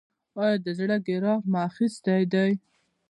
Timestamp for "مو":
1.51-1.59